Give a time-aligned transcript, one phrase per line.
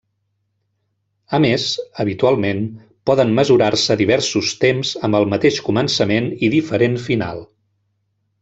[1.37, 1.65] A més,
[2.03, 2.63] habitualment,
[3.11, 7.47] poden mesurar-se diversos temps amb el mateix començament i diferent final.